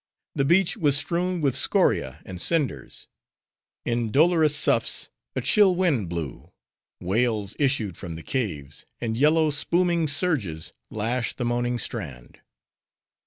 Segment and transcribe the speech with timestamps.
[0.33, 3.07] The beach was strewn with scoria and cinders;
[3.85, 6.51] in dolorous soughs, a chill wind blew;
[6.99, 12.39] wails issued from the caves; and yellow, spooming surges, lashed the moaning strand.